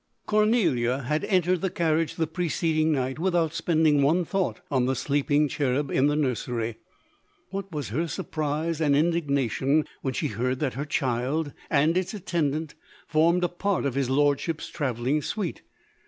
Cornelia 0.25 1.03
had 1.03 1.23
entered 1.25 1.61
the 1.61 1.69
car 1.69 1.91
riage 1.91 2.15
the 2.15 2.25
preceding 2.25 2.91
night, 2.91 3.19
without 3.19 3.53
spending 3.53 4.01
one 4.01 4.25
thought 4.25 4.59
on 4.71 4.87
the 4.87 4.95
sleeping 4.95 5.47
cherub 5.47 5.91
in 5.91 6.07
the 6.07 6.15
nur 6.15 6.31
sery. 6.33 6.77
.What 7.51 7.71
was 7.71 7.89
her 7.89 8.07
surprise 8.07 8.81
and 8.81 8.95
indigna 8.95 9.47
tion, 9.51 9.85
when 10.01 10.15
she 10.15 10.29
heard 10.29 10.57
that 10.59 10.73
her 10.73 10.85
child 10.85 11.53
and 11.69 11.95
its 11.95 12.15
at 12.15 12.25
tendant 12.25 12.73
formed 13.05 13.43
a 13.43 13.47
part 13.47 13.85
of 13.85 13.93
his 13.93 14.09
lordship's 14.09 14.69
travel 14.69 15.03
ling 15.03 15.21
suite. 15.21 15.61